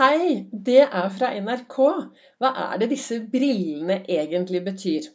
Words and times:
Hei, 0.00 0.46
det 0.48 0.86
er 0.86 1.10
fra 1.12 1.28
NRK. 1.44 1.74
Hva 2.40 2.50
er 2.62 2.78
det 2.80 2.86
disse 2.94 3.18
brillene 3.28 3.98
egentlig 4.08 4.62
betyr? 4.64 5.08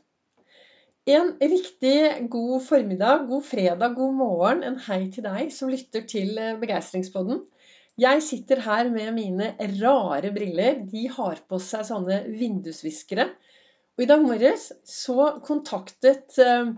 En 1.10 1.32
riktig 1.42 2.28
god 2.30 2.62
formiddag, 2.68 3.24
god 3.32 3.48
fredag, 3.48 3.96
god 3.98 4.14
morgen. 4.20 4.62
En 4.68 4.78
hei 4.86 5.00
til 5.16 5.26
deg 5.26 5.50
som 5.56 5.72
lytter 5.74 6.06
til 6.06 6.38
eh, 6.38 6.54
Begeistringspodden. 6.62 7.42
Jeg 7.98 8.22
sitter 8.28 8.62
her 8.68 8.92
med 8.94 9.10
mine 9.18 9.50
rare 9.80 10.30
briller. 10.38 10.84
De 10.94 11.08
har 11.18 11.42
på 11.50 11.58
seg 11.66 11.88
sånne 11.90 12.22
vindusviskere. 12.38 13.26
Og 13.98 14.06
i 14.06 14.10
dag 14.14 14.22
morges 14.22 14.70
så 14.86 15.32
kontaktet 15.50 16.38
eh, 16.46 16.76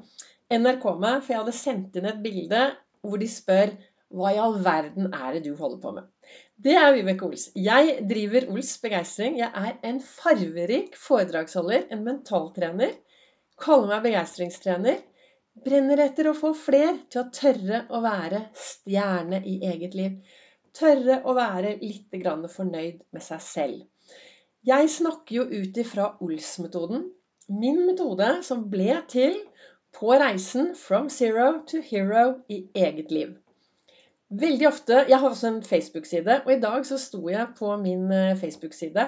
NRK 0.56 0.88
meg, 0.96 1.20
for 1.26 1.36
jeg 1.36 1.44
hadde 1.44 1.60
sendt 1.60 2.00
inn 2.00 2.08
et 2.08 2.24
bilde 2.24 2.70
hvor 3.04 3.20
de 3.20 3.28
spør 3.28 3.76
hva 4.16 4.32
i 4.32 4.40
all 4.40 4.62
verden 4.64 5.12
er 5.12 5.36
det 5.36 5.50
du 5.50 5.58
holder 5.60 5.82
på 5.84 5.98
med? 6.00 6.08
Det 6.58 6.74
er 6.74 6.88
Vibeke 6.96 7.28
Ols. 7.28 7.44
Jeg 7.54 8.00
driver 8.10 8.48
Ols 8.50 8.72
Begeistring. 8.82 9.36
Jeg 9.38 9.52
er 9.54 9.76
en 9.86 10.00
farverik 10.02 10.96
foredragsholder, 10.98 11.84
en 11.94 12.02
mentaltrener. 12.02 12.96
Kaller 13.62 13.92
meg 13.92 14.08
begeistringstrener. 14.08 15.04
Brenner 15.62 16.02
etter 16.08 16.32
å 16.32 16.34
få 16.38 16.56
fler 16.58 16.98
til 17.14 17.22
å 17.22 17.28
tørre 17.34 17.84
å 17.94 18.02
være 18.02 18.42
stjerne 18.58 19.44
i 19.46 19.60
eget 19.70 19.94
liv. 20.00 20.18
Tørre 20.74 21.20
å 21.30 21.38
være 21.38 21.78
litt 21.84 22.18
fornøyd 22.58 23.06
med 23.14 23.22
seg 23.22 23.46
selv. 23.46 23.86
Jeg 24.66 24.90
snakker 24.98 25.36
jo 25.36 25.46
ut 25.54 25.78
ifra 25.78 26.16
Ols-metoden. 26.26 27.06
Min 27.54 27.86
metode 27.86 28.42
som 28.42 28.66
ble 28.70 28.98
til 29.14 29.38
på 29.94 30.10
reisen 30.18 30.74
from 30.74 31.10
zero 31.10 31.62
to 31.70 31.86
hero 31.86 32.42
i 32.50 32.66
eget 32.74 33.14
liv. 33.14 33.38
Veldig 34.28 34.68
ofte 34.68 35.06
Jeg 35.08 35.20
har 35.22 35.30
også 35.30 35.48
en 35.48 35.64
Facebook-side, 35.64 36.42
og 36.46 36.52
i 36.52 36.60
dag 36.60 36.86
så 36.86 36.98
sto 37.00 37.22
jeg 37.32 37.48
på 37.58 37.72
min 37.80 38.12
eh, 38.12 38.36
Facebook-side 38.40 39.06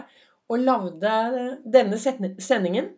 og 0.49 0.63
lagde 0.63 1.15
denne 1.73 1.99
sendingen. 1.99 2.93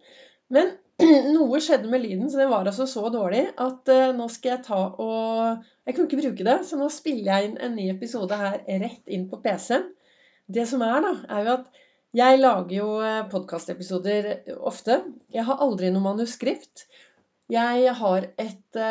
Men 0.53 0.75
noe 1.35 1.59
skjedde 1.63 1.89
med 1.91 2.03
lyden, 2.03 2.29
så 2.29 2.39
den 2.39 2.51
var 2.51 2.67
altså 2.67 2.85
så 2.87 3.09
dårlig 3.11 3.47
at 3.59 3.89
uh, 3.91 4.11
nå 4.15 4.27
skal 4.31 4.53
jeg 4.53 4.63
ta 4.67 4.79
og 5.01 5.65
Jeg 5.87 5.95
kunne 5.95 6.07
ikke 6.07 6.21
bruke 6.21 6.45
det, 6.47 6.57
så 6.67 6.77
nå 6.79 6.87
spiller 6.93 7.31
jeg 7.31 7.49
inn 7.49 7.57
en 7.57 7.75
ny 7.75 7.89
episode 7.91 8.37
her 8.37 8.61
rett 8.69 9.11
inn 9.11 9.25
på 9.31 9.41
PC-en. 9.43 9.89
Det 10.51 10.67
som 10.69 10.83
er, 10.85 11.01
da, 11.03 11.13
er 11.35 11.47
jo 11.47 11.55
at 11.57 11.81
jeg 12.21 12.39
lager 12.41 12.75
jo 12.75 12.87
eh, 12.99 13.21
podkastepisoder 13.31 14.25
ofte. 14.67 14.97
Jeg 15.31 15.45
har 15.47 15.61
aldri 15.63 15.89
noe 15.93 16.03
manuskript. 16.03 16.83
Jeg 17.51 17.93
har 17.99 18.29
et 18.39 18.81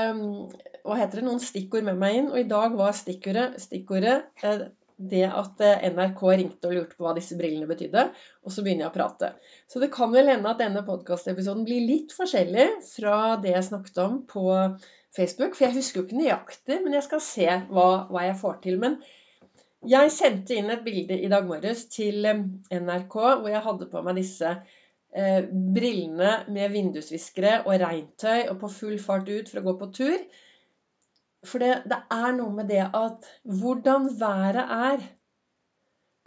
hva 0.84 0.98
heter 0.98 1.20
det, 1.20 1.27
noen 1.27 1.42
stikkord 1.42 1.86
med 1.86 1.98
meg 2.00 2.19
inn, 2.19 2.28
og 2.33 2.41
i 2.41 2.48
dag 2.48 2.77
var 2.78 2.94
stikkordet, 2.97 3.61
stikkordet 3.62 4.17
eh, 4.47 4.62
det 5.11 5.25
at 5.27 5.62
eh, 5.64 5.84
NRK 5.94 6.22
ringte 6.41 6.69
og 6.69 6.77
lurte 6.77 6.97
på 6.97 7.06
hva 7.06 7.14
disse 7.17 7.36
brillene 7.39 7.69
betydde. 7.69 8.06
Og 8.44 8.55
så 8.55 8.64
begynner 8.64 8.86
jeg 8.86 8.92
å 8.92 8.97
prate. 8.97 9.33
Så 9.70 9.83
det 9.83 9.92
kan 9.94 10.12
vel 10.14 10.33
hende 10.33 10.50
at 10.50 10.61
denne 10.61 10.84
podkastepisoden 10.86 11.67
blir 11.69 11.86
litt 11.89 12.14
forskjellig 12.17 12.69
fra 12.89 13.36
det 13.42 13.55
jeg 13.55 13.69
snakket 13.70 14.02
om 14.05 14.19
på 14.28 14.44
Facebook. 15.17 15.56
For 15.56 15.69
jeg 15.69 15.78
husker 15.78 16.00
jo 16.00 16.08
ikke 16.08 16.20
nøyaktig, 16.20 16.83
men 16.84 16.97
jeg 16.97 17.08
skal 17.08 17.24
se 17.24 17.48
hva, 17.70 17.89
hva 18.12 18.27
jeg 18.28 18.39
får 18.42 18.61
til. 18.67 18.80
Men 18.83 19.00
jeg 19.89 20.12
sendte 20.12 20.56
inn 20.56 20.69
et 20.72 20.84
bilde 20.84 21.17
i 21.17 21.33
dag 21.33 21.48
morges 21.48 21.86
til 21.92 22.27
NRK 22.28 23.17
hvor 23.17 23.48
jeg 23.48 23.64
hadde 23.64 23.89
på 23.89 24.05
meg 24.05 24.20
disse 24.20 24.58
eh, 25.16 25.42
brillene 25.50 26.33
med 26.53 26.72
vindusviskere 26.75 27.61
og 27.64 27.77
regntøy 27.83 28.48
og 28.50 28.56
på 28.62 28.72
full 28.72 28.98
fart 29.03 29.28
ut 29.30 29.50
for 29.50 29.61
å 29.61 29.67
gå 29.69 29.77
på 29.80 29.91
tur. 30.00 30.25
For 31.47 31.62
det, 31.62 31.84
det 31.89 32.02
er 32.12 32.34
noe 32.36 32.52
med 32.52 32.69
det 32.69 32.83
at 32.86 33.28
hvordan 33.44 34.11
været 34.20 34.64
er, 34.94 35.06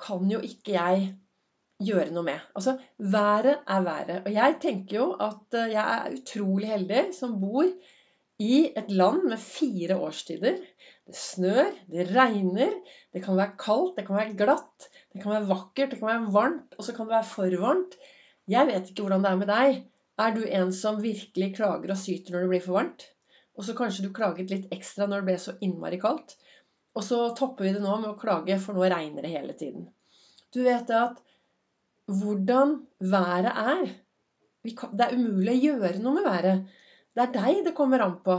kan 0.03 0.31
jo 0.31 0.39
ikke 0.43 0.73
jeg 0.73 1.11
gjøre 1.83 2.11
noe 2.13 2.25
med. 2.27 2.45
Altså, 2.57 2.77
været 2.97 3.59
er 3.67 3.83
været. 3.85 4.23
Og 4.25 4.31
jeg 4.33 4.55
tenker 4.63 4.97
jo 4.97 5.09
at 5.21 5.59
eh, 5.59 5.73
jeg 5.75 5.83
er 5.97 6.15
utrolig 6.17 6.71
heldig 6.71 7.03
som 7.15 7.37
bor 7.41 7.67
i 8.43 8.55
et 8.75 8.89
land 8.91 9.27
med 9.29 9.39
fire 9.41 9.97
årstider. 10.01 10.57
Det 11.03 11.15
snør, 11.17 11.69
det 11.91 12.09
regner, 12.15 12.73
det 13.13 13.23
kan 13.23 13.37
være 13.37 13.57
kaldt, 13.59 13.97
det 13.97 14.07
kan 14.07 14.19
være 14.19 14.35
glatt, 14.39 14.89
det 15.13 15.21
kan 15.21 15.35
være 15.35 15.49
vakkert, 15.49 15.91
det 15.91 15.99
kan 15.99 16.09
være 16.09 16.33
varmt, 16.33 16.77
og 16.77 16.87
så 16.87 16.95
kan 16.95 17.07
det 17.07 17.17
være 17.17 17.31
for 17.35 17.57
varmt. 17.61 17.97
Jeg 18.51 18.67
vet 18.67 18.89
ikke 18.89 19.05
hvordan 19.05 19.23
det 19.23 19.31
er 19.31 19.39
med 19.39 19.51
deg. 19.51 19.81
Er 20.23 20.33
du 20.35 20.43
en 20.45 20.71
som 20.75 21.01
virkelig 21.01 21.53
klager 21.57 21.93
og 21.93 21.99
syter 21.99 22.35
når 22.35 22.45
det 22.45 22.51
blir 22.51 22.63
for 22.65 22.77
varmt? 22.77 23.05
Og 23.57 23.65
så 23.67 23.75
kanskje 23.77 24.05
du 24.05 24.13
klaget 24.15 24.51
litt 24.51 24.71
ekstra 24.73 25.07
når 25.07 25.21
det 25.21 25.29
ble 25.29 25.37
så 25.41 25.53
innmari 25.65 25.99
kaldt. 26.01 26.35
Og 26.93 27.05
så 27.05 27.19
topper 27.37 27.67
vi 27.67 27.73
det 27.75 27.81
nå 27.81 27.95
med 28.01 28.11
å 28.11 28.17
klage, 28.19 28.57
for 28.61 28.77
nå 28.77 28.85
regner 28.85 29.25
det 29.25 29.33
hele 29.33 29.55
tiden. 29.57 29.87
Du 30.53 30.61
vet 30.65 30.89
at 30.93 31.21
hvordan 32.11 32.75
været 32.99 33.51
er 33.51 33.83
Det 34.63 35.03
er 35.03 35.15
umulig 35.17 35.53
å 35.57 35.63
gjøre 35.63 35.99
noe 35.99 36.15
med 36.17 36.27
været. 36.27 36.67
Det 37.13 37.23
er 37.23 37.31
deg 37.33 37.63
det 37.65 37.73
kommer 37.77 38.03
an 38.05 38.19
på. 38.23 38.37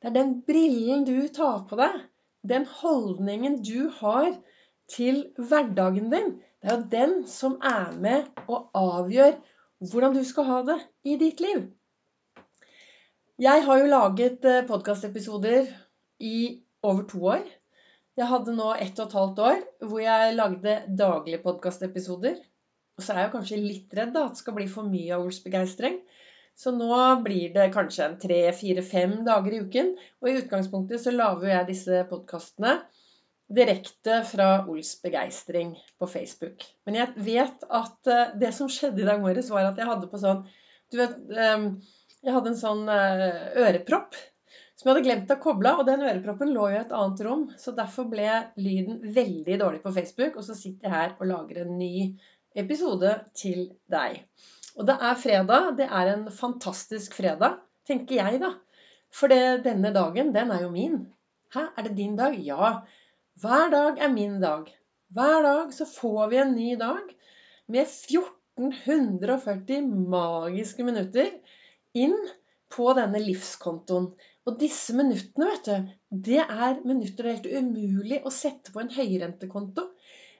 Det 0.00 0.08
er 0.08 0.14
den 0.14 0.32
brillen 0.46 1.04
du 1.04 1.28
tar 1.34 1.66
på 1.68 1.76
deg. 1.80 1.98
Den 2.46 2.64
holdningen 2.80 3.58
du 3.66 3.88
har 3.98 4.30
til 4.88 5.24
hverdagen 5.36 6.08
din. 6.12 6.36
Det 6.66 6.72
er 6.72 6.80
jo 6.80 6.90
den 6.90 7.12
som 7.30 7.52
er 7.62 7.92
med 8.02 8.24
og 8.50 8.72
avgjør 8.74 9.36
hvordan 9.86 10.16
du 10.16 10.24
skal 10.26 10.48
ha 10.48 10.56
det 10.66 10.74
i 11.06 11.12
ditt 11.20 11.38
liv. 11.38 11.60
Jeg 13.38 13.62
har 13.68 13.78
jo 13.78 13.92
laget 13.92 14.48
eh, 14.50 14.64
podkastepisoder 14.66 15.68
i 16.18 16.64
over 16.82 17.06
to 17.06 17.22
år. 17.36 17.44
Jeg 18.18 18.26
hadde 18.32 18.56
nå 18.58 18.72
ett 18.82 18.98
og 18.98 19.06
et 19.06 19.14
halvt 19.20 19.38
år 19.52 19.62
hvor 19.92 20.02
jeg 20.02 20.34
lagde 20.34 20.74
daglige 20.98 21.44
podkastepisoder. 21.46 22.42
Og 22.98 23.06
så 23.06 23.14
er 23.14 23.22
jeg 23.22 23.34
kanskje 23.36 23.62
litt 23.62 23.94
redd 24.00 24.16
da, 24.18 24.26
at 24.26 24.34
det 24.34 24.42
skal 24.42 24.58
bli 24.58 24.66
for 24.66 24.90
mye 24.90 25.14
av 25.14 25.22
Ols 25.22 25.38
begeistring. 25.46 26.00
Så 26.58 26.74
nå 26.74 26.98
blir 27.22 27.54
det 27.54 27.70
kanskje 27.78 28.08
en 28.08 28.18
tre, 28.18 28.42
fire, 28.58 28.82
fem 28.82 29.20
dager 29.22 29.54
i 29.54 29.62
uken. 29.62 29.94
Og 30.18 30.32
i 30.32 30.38
utgangspunktet 30.42 31.06
så 31.06 31.14
lager 31.14 31.52
jeg 31.52 31.70
disse 31.70 32.02
podkastene 32.10 32.80
direkte 33.48 34.20
fra 34.26 34.48
Ols 34.66 34.96
begeistring 35.02 35.74
på 35.98 36.08
Facebook. 36.10 36.64
Men 36.86 36.98
jeg 36.98 37.26
vet 37.26 37.66
at 37.66 38.10
eh, 38.10 38.32
det 38.40 38.52
som 38.56 38.70
skjedde 38.70 39.04
i 39.04 39.08
dag 39.08 39.20
morges, 39.22 39.50
var 39.52 39.68
at 39.68 39.78
jeg 39.78 39.88
hadde 39.88 40.10
på 40.10 40.20
sånn 40.22 40.46
Du 40.90 40.98
vet 40.98 41.14
ehm, 41.30 41.68
Jeg 42.26 42.34
hadde 42.34 42.52
en 42.52 42.58
sånn 42.58 42.88
eh, 42.90 43.52
ørepropp 43.66 44.18
som 44.76 44.90
jeg 44.90 44.92
hadde 44.92 45.06
glemt 45.06 45.30
å 45.32 45.38
koble 45.40 45.70
av. 45.72 45.80
Og 45.80 45.88
den 45.88 46.04
øreproppen 46.04 46.52
lå 46.52 46.66
jo 46.68 46.76
i 46.76 46.82
et 46.82 46.92
annet 46.92 47.22
rom, 47.24 47.46
så 47.56 47.72
derfor 47.76 48.10
ble 48.12 48.28
lyden 48.60 48.98
veldig 49.14 49.56
dårlig 49.62 49.80
på 49.84 49.92
Facebook. 49.96 50.36
Og 50.36 50.44
så 50.44 50.56
sitter 50.58 50.88
jeg 50.88 50.96
her 50.96 51.14
og 51.16 51.30
lager 51.30 51.62
en 51.62 51.78
ny 51.78 51.94
episode 52.56 53.14
til 53.36 53.70
deg. 53.92 54.20
Og 54.76 54.84
det 54.88 54.98
er 55.08 55.16
fredag. 55.22 55.70
Det 55.78 55.88
er 55.88 56.12
en 56.12 56.26
fantastisk 56.34 57.16
fredag, 57.16 57.56
tenker 57.88 58.20
jeg, 58.20 58.42
da. 58.42 58.52
For 59.16 59.32
denne 59.32 59.94
dagen, 59.94 60.34
den 60.34 60.52
er 60.52 60.66
jo 60.66 60.70
min. 60.74 61.00
Hæ, 61.54 61.70
er 61.72 61.86
det 61.86 61.96
din 61.96 62.18
dag? 62.18 62.36
Ja. 62.44 62.82
Hver 63.36 63.68
dag 63.68 63.98
er 64.00 64.08
min 64.08 64.38
dag. 64.40 64.70
Hver 65.12 65.42
dag 65.44 65.72
så 65.76 65.84
får 65.84 66.28
vi 66.30 66.36
en 66.40 66.54
ny 66.56 66.70
dag 66.80 67.02
med 67.68 67.82
1440 67.84 69.82
magiske 70.08 70.86
minutter 70.86 71.28
inn 72.00 72.16
på 72.72 72.86
denne 72.96 73.20
livskontoen. 73.20 74.06
Og 74.48 74.56
disse 74.56 74.96
minuttene, 74.96 75.50
vet 75.50 75.68
du, 75.68 75.84
det 76.30 76.40
er 76.46 76.80
minutter 76.88 77.28
det 77.28 77.28
er 77.28 77.36
helt 77.42 77.52
umulig 77.60 78.22
å 78.24 78.32
sette 78.32 78.72
på 78.72 78.80
en 78.80 78.94
høyrentekonto. 78.96 79.84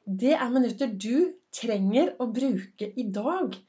Det 0.08 0.32
er 0.32 0.54
minutter 0.56 0.88
du 0.88 1.36
trenger 1.52 2.14
å 2.16 2.32
bruke 2.32 2.88
i 2.96 3.04
dag. 3.12 3.60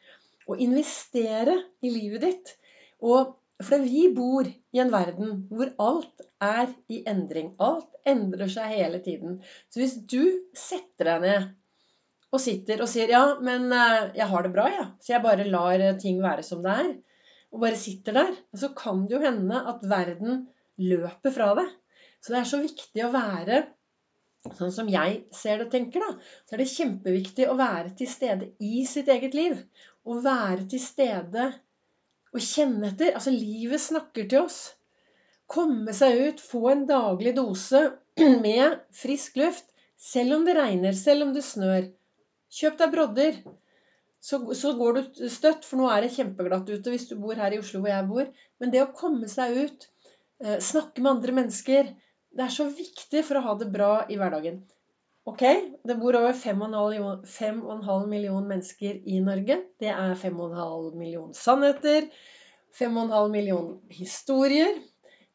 Og 0.47 0.55
investere 0.63 1.67
i 1.83 1.91
livet 1.91 2.23
ditt. 2.23 2.55
Og 3.03 3.35
for 3.63 3.81
vi 3.81 4.07
bor 4.13 4.47
i 4.47 4.81
en 4.81 4.91
verden 4.93 5.39
hvor 5.49 5.71
alt 5.81 6.25
er 6.43 6.69
i 6.93 7.01
endring. 7.09 7.53
Alt 7.63 7.95
endrer 8.07 8.51
seg 8.51 8.75
hele 8.75 8.99
tiden. 9.05 9.39
Så 9.73 9.81
hvis 9.81 9.95
du 10.05 10.21
setter 10.57 11.11
deg 11.11 11.25
ned 11.25 11.47
og 12.27 12.43
sitter 12.43 12.83
og 12.83 12.89
sier 12.91 13.09
'ja, 13.09 13.23
men 13.41 13.71
eh, 13.71 14.11
jeg 14.19 14.27
har 14.27 14.43
det 14.43 14.53
bra', 14.53 14.67
ja. 14.73 14.85
så 14.99 15.13
jeg 15.13 15.23
bare 15.23 15.47
lar 15.47 15.79
eh, 15.79 15.97
ting 15.97 16.19
være 16.21 16.43
som 16.43 16.61
det 16.63 16.73
er, 16.83 16.91
og 17.55 17.63
bare 17.63 17.79
sitter 17.79 18.13
der, 18.19 18.35
så 18.53 18.73
kan 18.75 19.05
det 19.07 19.15
jo 19.15 19.23
hende 19.23 19.63
at 19.71 19.85
verden 19.87 20.43
løper 20.77 21.31
fra 21.31 21.53
deg. 21.55 21.71
Så 22.21 22.33
det 22.33 22.39
er 22.41 22.51
så 22.51 22.61
viktig 22.61 23.05
å 23.05 23.15
være 23.15 23.65
Sånn 24.55 24.71
som 24.71 24.87
jeg 24.87 25.25
ser 25.35 25.57
det 25.57 25.65
og 25.65 25.71
tenker, 25.73 25.99
da, 25.99 26.13
så 26.47 26.55
er 26.55 26.61
det 26.61 26.71
kjempeviktig 26.71 27.47
å 27.51 27.57
være 27.59 27.89
til 27.99 28.07
stede 28.07 28.45
i 28.63 28.85
sitt 28.87 29.09
eget 29.11 29.33
liv. 29.35 29.57
Å 30.07 30.19
være 30.23 30.67
til 30.71 30.79
stede 30.79 31.49
og 32.37 32.43
kjenne 32.43 32.91
etter. 32.91 33.13
Altså, 33.17 33.33
livet 33.33 33.83
snakker 33.83 34.27
til 34.29 34.45
oss. 34.45 34.59
Komme 35.47 35.93
seg 35.95 36.19
ut, 36.27 36.43
få 36.43 36.63
en 36.73 36.85
daglig 36.89 37.33
dose 37.37 37.83
med 38.45 38.79
frisk 38.95 39.39
luft. 39.41 39.69
Selv 39.97 40.37
om 40.37 40.43
det 40.45 40.57
regner, 40.57 40.93
selv 40.93 41.27
om 41.27 41.33
det 41.33 41.45
snør. 41.45 41.87
Kjøp 42.53 42.77
deg 42.79 42.93
brodder. 42.93 43.39
Så, 44.21 44.39
så, 44.57 44.73
går 44.77 44.97
du 44.97 45.29
støtt, 45.31 45.65
for 45.65 45.79
nå 45.79 45.87
er 45.93 46.03
det 46.03 46.13
kjempeglatt 46.15 46.69
ute 46.69 46.91
hvis 46.91 47.07
du 47.09 47.15
bor 47.21 47.37
her 47.37 47.53
i 47.53 47.59
Oslo 47.61 47.81
hvor 47.83 47.93
jeg 47.93 48.07
bor. 48.09 48.29
Men 48.61 48.73
det 48.73 48.83
å 48.83 48.91
komme 48.95 49.29
seg 49.31 49.57
ut, 49.57 49.87
eh, 50.43 50.57
snakke 50.63 51.01
med 51.03 51.15
andre 51.15 51.35
mennesker, 51.41 51.93
det 52.37 52.45
er 52.45 52.53
så 52.53 52.67
viktig 52.69 53.23
for 53.25 53.39
å 53.39 53.45
ha 53.45 53.53
det 53.59 53.69
bra 53.73 53.91
i 54.11 54.17
hverdagen. 54.19 54.59
Ok, 55.27 55.41
det 55.83 55.95
bor 55.99 56.15
over 56.15 56.33
5,5 56.33 58.05
million 58.07 58.45
mennesker 58.47 59.01
i 59.03 59.17
Norge. 59.19 59.57
Det 59.79 59.89
er 59.91 60.13
5,5 60.15 60.93
million 60.95 61.33
sannheter. 61.35 62.07
5,5 62.79 63.27
million 63.33 63.73
historier. 63.91 64.77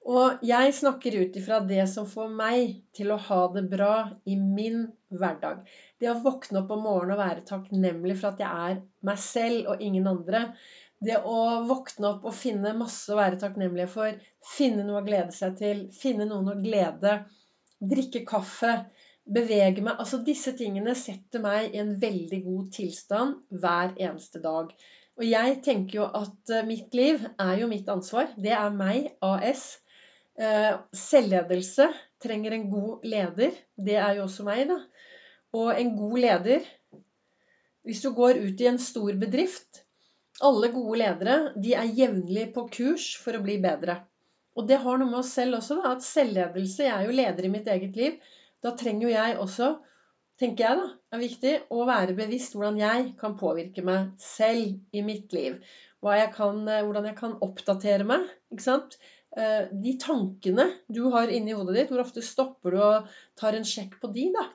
Og 0.08 0.40
jeg 0.48 0.72
snakker 0.78 1.18
ut 1.20 1.36
ifra 1.36 1.60
det 1.68 1.84
som 1.92 2.08
får 2.08 2.32
meg 2.38 2.72
til 2.96 3.12
å 3.12 3.20
ha 3.26 3.42
det 3.52 3.66
bra 3.68 3.92
i 4.24 4.38
min 4.40 4.86
hverdag. 5.12 5.60
Det 6.00 6.08
å 6.08 6.16
våkne 6.24 6.62
opp 6.62 6.72
om 6.72 6.82
morgenen 6.88 7.18
og 7.18 7.22
være 7.26 7.44
takknemlig 7.52 8.16
for 8.16 8.32
at 8.32 8.42
jeg 8.46 8.72
er 8.72 8.80
meg 9.04 9.20
selv 9.20 9.74
og 9.74 9.84
ingen 9.84 10.08
andre. 10.08 10.46
Det 11.04 11.20
å 11.20 11.38
våkne 11.68 12.14
opp 12.14 12.24
og 12.32 12.38
finne 12.40 12.72
masse 12.80 13.12
å 13.12 13.20
være 13.20 13.44
takknemlig 13.44 13.90
for. 13.92 14.16
Finne 14.56 14.88
noe 14.88 15.04
å 15.04 15.06
glede 15.06 15.36
seg 15.36 15.60
til. 15.60 15.86
Finne 15.92 16.24
noen 16.32 16.54
å 16.56 16.60
glede. 16.64 17.18
Drikke 17.92 18.24
kaffe 18.24 18.78
bevege 19.28 19.84
meg 19.84 20.00
Altså 20.02 20.20
disse 20.24 20.54
tingene 20.58 20.94
setter 20.98 21.42
meg 21.42 21.72
i 21.72 21.80
en 21.82 21.94
veldig 22.00 22.40
god 22.46 22.72
tilstand 22.74 23.60
hver 23.62 23.94
eneste 23.96 24.42
dag. 24.42 24.72
Og 25.20 25.24
jeg 25.28 25.58
tenker 25.64 26.00
jo 26.00 26.08
at 26.08 26.52
eh, 26.52 26.66
mitt 26.66 26.94
liv 26.96 27.22
er 27.40 27.54
jo 27.60 27.68
mitt 27.70 27.88
ansvar. 27.92 28.32
Det 28.40 28.54
er 28.56 28.74
meg, 28.74 29.12
AS. 29.22 29.82
Eh, 30.40 30.72
selvledelse 30.96 31.90
trenger 32.22 32.56
en 32.56 32.68
god 32.72 33.04
leder. 33.04 33.52
Det 33.76 33.98
er 34.00 34.16
jo 34.18 34.26
også 34.26 34.46
meg, 34.48 34.64
da. 34.70 34.78
Og 35.52 35.74
en 35.76 35.90
god 35.98 36.18
leder 36.24 36.68
Hvis 37.84 38.00
du 38.00 38.12
går 38.16 38.38
ut 38.40 38.60
i 38.62 38.68
en 38.70 38.78
stor 38.80 39.12
bedrift 39.20 39.82
Alle 40.40 40.70
gode 40.72 41.00
ledere 41.02 41.34
de 41.60 41.74
er 41.76 41.90
jevnlig 41.92 42.46
på 42.54 42.64
kurs 42.72 43.10
for 43.20 43.36
å 43.36 43.42
bli 43.44 43.58
bedre. 43.60 43.98
Og 44.56 44.64
det 44.68 44.78
har 44.80 44.96
noe 44.96 45.10
med 45.10 45.18
oss 45.20 45.34
selv 45.36 45.58
også, 45.58 45.76
da, 45.82 45.92
at 45.92 46.06
selvledelse 46.06 46.86
Jeg 46.88 46.94
er 46.94 47.04
jo 47.04 47.18
leder 47.18 47.44
i 47.44 47.52
mitt 47.52 47.68
eget 47.68 48.00
liv. 48.00 48.16
Da 48.62 48.74
trenger 48.78 49.08
jo 49.08 49.14
jeg 49.14 49.38
også, 49.42 49.70
tenker 50.40 50.66
jeg 50.66 50.78
da, 50.80 50.90
er 51.12 51.22
viktig 51.22 51.54
å 51.74 51.86
være 51.88 52.16
bevisst 52.18 52.54
hvordan 52.56 52.78
jeg 52.80 53.08
kan 53.20 53.34
påvirke 53.38 53.84
meg 53.86 54.12
selv 54.22 54.78
i 54.94 55.02
mitt 55.06 55.34
liv. 55.36 55.58
Jeg 56.02 56.30
kan, 56.34 56.62
eh, 56.68 56.82
hvordan 56.82 57.10
jeg 57.10 57.18
kan 57.18 57.36
oppdatere 57.46 58.06
meg. 58.06 58.26
ikke 58.50 58.64
sant? 58.64 58.96
Eh, 59.36 59.68
de 59.72 59.94
tankene 59.96 60.66
du 60.92 61.06
har 61.14 61.30
inni 61.32 61.54
hodet 61.56 61.76
ditt, 61.76 61.92
hvor 61.92 62.02
ofte 62.02 62.24
stopper 62.24 62.74
du 62.74 62.80
og 62.84 63.12
tar 63.38 63.56
en 63.56 63.64
sjekk 63.64 63.96
på 64.02 64.10
de, 64.12 64.26
da? 64.34 64.48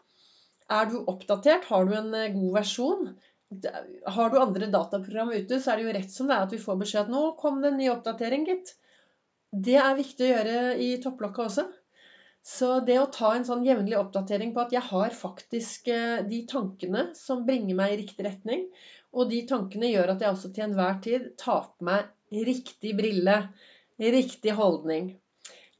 Er 0.70 0.92
du 0.92 1.00
oppdatert? 1.08 1.66
Har 1.72 1.88
du 1.88 1.96
en 1.98 2.14
eh, 2.14 2.34
god 2.36 2.52
versjon? 2.60 3.16
Har 4.18 4.30
du 4.30 4.38
andre 4.42 4.68
dataprogram 4.68 5.32
ute, 5.32 5.62
så 5.64 5.72
er 5.72 5.80
det 5.80 5.88
jo 5.88 5.96
rett 5.96 6.12
som 6.12 6.28
det 6.28 6.36
er 6.36 6.46
at 6.46 6.54
vi 6.54 6.60
får 6.60 6.82
beskjed 6.84 7.06
at 7.06 7.14
'nå 7.14 7.24
kom 7.40 7.62
det 7.64 7.72
en 7.72 7.80
ny 7.80 7.88
oppdatering, 7.94 8.44
gitt'. 8.50 8.76
Det 9.68 9.78
er 9.80 9.96
viktig 9.96 10.26
å 10.26 10.32
gjøre 10.34 10.58
i 10.84 10.90
topplokket 11.02 11.46
også. 11.46 11.66
Så 12.48 12.68
det 12.88 12.96
å 13.02 13.10
ta 13.12 13.34
en 13.36 13.46
sånn 13.48 13.66
jevnlig 13.68 13.98
oppdatering 14.00 14.54
på 14.56 14.62
at 14.64 14.72
jeg 14.72 14.88
har 14.88 15.16
faktisk 15.16 15.90
eh, 15.92 16.22
de 16.30 16.46
tankene 16.48 17.10
som 17.18 17.44
bringer 17.48 17.76
meg 17.76 17.94
i 17.94 17.98
riktig 18.06 18.24
retning, 18.24 18.62
og 19.12 19.28
de 19.34 19.42
tankene 19.50 19.90
gjør 19.92 20.14
at 20.14 20.24
jeg 20.24 20.32
også 20.32 20.52
til 20.56 20.68
enhver 20.68 21.02
tid 21.04 21.26
tar 21.42 21.66
på 21.74 21.88
meg 21.90 22.46
riktig 22.48 22.94
brille, 22.96 23.36
riktig 24.00 24.56
holdning. 24.56 25.12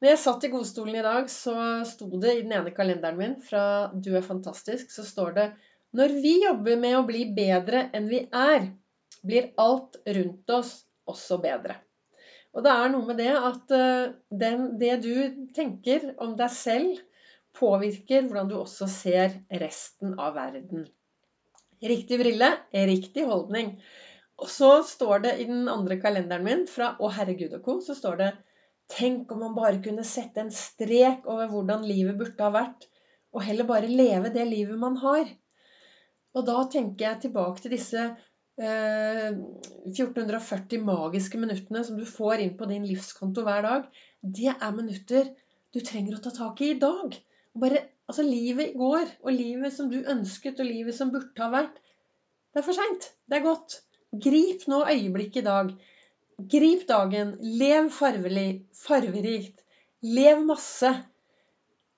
Når 0.02 0.12
jeg 0.12 0.22
satt 0.26 0.44
i 0.44 0.52
godstolen 0.52 1.00
i 1.00 1.06
dag, 1.06 1.32
så 1.32 1.56
sto 1.88 2.10
det 2.20 2.36
i 2.36 2.44
den 2.44 2.54
ene 2.60 2.76
kalenderen 2.76 3.18
min 3.18 3.40
fra 3.42 3.64
Du 3.94 4.12
er 4.18 4.26
fantastisk, 4.26 4.92
så 4.92 5.08
står 5.08 5.34
det 5.40 5.48
Når 5.98 6.20
vi 6.22 6.36
jobber 6.44 6.84
med 6.84 7.00
å 7.00 7.08
bli 7.08 7.26
bedre 7.34 7.88
enn 7.96 8.12
vi 8.12 8.26
er, 8.28 8.70
blir 9.24 9.54
alt 9.58 9.98
rundt 10.20 10.58
oss 10.60 10.82
også 11.08 11.40
bedre. 11.42 11.80
Og 12.58 12.66
det 12.66 12.74
er 12.74 12.90
noe 12.90 13.06
med 13.06 13.20
det 13.22 13.34
at 13.38 13.74
eh, 13.78 14.14
den, 14.34 14.64
det 14.82 14.96
du 15.04 15.14
tenker 15.54 16.10
om 16.24 16.34
deg 16.40 16.50
selv, 16.54 17.04
påvirker 17.58 18.26
hvordan 18.26 18.50
du 18.50 18.58
også 18.58 18.88
ser 18.90 19.40
resten 19.62 20.16
av 20.22 20.36
verden. 20.38 20.88
Riktig 21.82 22.18
brille, 22.22 22.50
riktig 22.74 23.26
holdning. 23.30 23.76
Og 24.42 24.50
så 24.50 24.72
står 24.86 25.24
det 25.26 25.34
i 25.42 25.48
den 25.50 25.70
andre 25.70 25.98
kalenderen 26.02 26.46
min 26.46 26.66
fra 26.70 26.96
Å 27.02 27.10
herregud 27.14 27.54
og 27.58 27.64
co. 27.66 27.80
så 27.82 27.98
står 27.98 28.20
det 28.22 28.32
Tenk 28.88 29.32
om 29.34 29.42
man 29.44 29.56
bare 29.58 29.82
kunne 29.84 30.06
sette 30.08 30.40
en 30.40 30.54
strek 30.54 31.26
over 31.28 31.50
hvordan 31.52 31.84
livet 31.84 32.16
burde 32.18 32.46
ha 32.46 32.54
vært, 32.54 32.86
og 33.36 33.44
heller 33.44 33.68
bare 33.68 33.90
leve 33.92 34.32
det 34.34 34.46
livet 34.48 34.80
man 34.80 34.96
har. 35.02 35.28
Og 36.38 36.46
da 36.48 36.62
tenker 36.72 37.10
jeg 37.10 37.22
tilbake 37.26 37.64
til 37.64 37.74
disse 37.76 38.06
1440 38.58 40.80
eh, 40.80 40.84
magiske 40.84 41.38
minuttene 41.38 41.84
som 41.86 41.98
du 41.98 42.06
får 42.10 42.42
inn 42.42 42.56
på 42.58 42.66
din 42.70 42.86
livskonto 42.90 43.44
hver 43.46 43.62
dag, 43.66 43.84
det 44.22 44.56
er 44.56 44.72
minutter 44.74 45.30
du 45.74 45.80
trenger 45.86 46.18
å 46.18 46.22
ta 46.24 46.32
tak 46.34 46.62
i 46.66 46.72
i 46.74 46.80
dag. 46.82 47.14
Bare, 47.58 47.84
altså 48.10 48.26
Livet 48.26 48.72
i 48.72 48.80
går, 48.80 49.12
og 49.22 49.36
livet 49.36 49.76
som 49.76 49.92
du 49.92 50.00
ønsket, 50.00 50.62
og 50.62 50.70
livet 50.70 50.98
som 50.98 51.12
burde 51.14 51.44
ha 51.44 51.52
vært 51.54 51.78
Det 52.54 52.64
er 52.64 52.66
for 52.66 52.74
seint. 52.74 53.12
Det 53.30 53.38
er 53.38 53.46
godt. 53.46 53.76
Grip 54.26 54.66
nå 54.72 54.80
øyeblikket 54.90 55.44
i 55.44 55.46
dag. 55.46 55.70
Grip 56.54 56.88
dagen. 56.90 57.36
Lev 57.62 57.92
farvelig, 57.94 58.64
farverikt. 58.74 59.62
Lev 60.02 60.42
masse. 60.48 60.90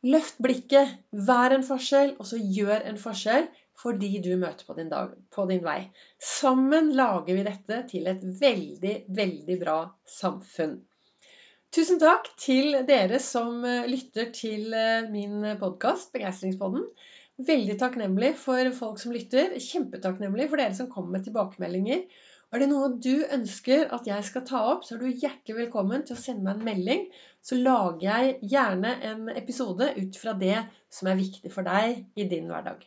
Løft 0.04 0.42
blikket. 0.44 0.98
Vær 1.12 1.56
en 1.56 1.64
forskjell, 1.64 2.18
og 2.20 2.28
så 2.28 2.42
gjør 2.42 2.84
en 2.90 3.00
forskjell 3.00 3.48
for 3.80 3.96
de 4.00 4.10
du 4.24 4.34
møter 4.40 4.68
på 4.68 4.76
din, 4.78 4.90
dag, 4.92 5.14
på 5.32 5.46
din 5.50 5.64
vei. 5.64 5.80
Sammen 6.20 6.92
lager 6.98 7.38
vi 7.38 7.46
dette 7.48 7.82
til 7.92 8.10
et 8.12 8.24
veldig, 8.42 8.96
veldig 9.16 9.60
bra 9.62 9.80
samfunn. 10.20 10.80
Tusen 11.76 12.00
takk 12.02 12.32
til 12.42 12.80
dere 12.88 13.20
som 13.22 13.62
eh, 13.68 13.86
lytter 13.88 14.32
til 14.34 14.74
eh, 14.74 15.06
min 15.12 15.46
podkast, 15.62 16.12
Begeistringspodden. 16.16 16.88
Veldig 17.46 17.78
takknemlig 17.80 18.34
for 18.42 18.72
folk 18.76 19.00
som 19.00 19.14
lytter. 19.16 19.54
Kjempetakknemlig 19.64 20.50
for 20.50 20.60
dere 20.60 20.76
som 20.76 20.90
kommer 20.92 21.18
med 21.18 21.28
tilbakemeldinger. 21.30 22.04
Er 22.50 22.64
det 22.64 22.68
noe 22.72 22.90
du 22.98 23.22
ønsker 23.30 23.92
at 23.94 24.08
jeg 24.10 24.26
skal 24.26 24.44
ta 24.48 24.60
opp, 24.72 24.86
så 24.86 24.96
er 24.96 25.04
du 25.04 25.22
hjertelig 25.22 25.56
velkommen 25.60 26.02
til 26.06 26.18
å 26.18 26.20
sende 26.20 26.48
meg 26.48 26.58
en 26.58 26.66
melding. 26.66 27.08
Så 27.46 27.60
lager 27.62 28.02
jeg 28.08 28.52
gjerne 28.56 28.96
en 29.06 29.30
episode 29.38 29.92
ut 29.96 30.18
fra 30.20 30.34
det 30.42 30.58
som 30.92 31.08
er 31.12 31.20
viktig 31.22 31.54
for 31.54 31.70
deg 31.70 32.02
i 32.18 32.26
din 32.28 32.50
hverdag. 32.50 32.78